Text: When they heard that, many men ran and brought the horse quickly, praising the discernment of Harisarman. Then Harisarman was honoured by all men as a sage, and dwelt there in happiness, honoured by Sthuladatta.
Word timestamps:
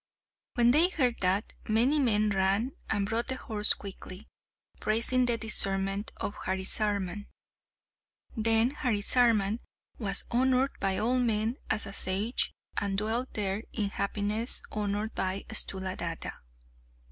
When 0.55 0.71
they 0.71 0.89
heard 0.89 1.19
that, 1.19 1.53
many 1.67 1.99
men 1.99 2.31
ran 2.31 2.71
and 2.89 3.05
brought 3.05 3.27
the 3.27 3.35
horse 3.35 3.75
quickly, 3.75 4.25
praising 4.79 5.27
the 5.27 5.37
discernment 5.37 6.11
of 6.17 6.33
Harisarman. 6.45 7.27
Then 8.35 8.71
Harisarman 8.71 9.59
was 9.99 10.25
honoured 10.31 10.71
by 10.79 10.97
all 10.97 11.19
men 11.19 11.57
as 11.69 11.85
a 11.85 11.93
sage, 11.93 12.51
and 12.75 12.97
dwelt 12.97 13.31
there 13.35 13.61
in 13.73 13.91
happiness, 13.91 14.63
honoured 14.71 15.13
by 15.13 15.45
Sthuladatta. 15.49 16.33